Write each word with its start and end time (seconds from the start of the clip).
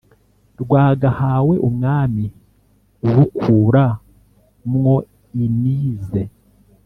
rwagahawe 0.61 1.55
umwami 1.67 2.25
urukura 3.07 3.85
mwo 4.71 4.95
imize, 5.45 6.23